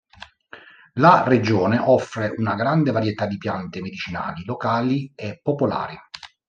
La 0.93 1.23
regione 1.27 1.77
offre 1.77 2.33
una 2.37 2.55
grande 2.55 2.89
varietà 2.89 3.27
di 3.27 3.37
piante 3.37 3.81
medicinali 3.81 4.43
locali 4.45 5.11
e 5.13 5.39
popolari. 5.43 5.95